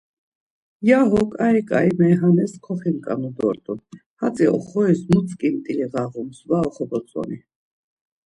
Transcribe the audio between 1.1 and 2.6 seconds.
ǩai ǩai meyhanes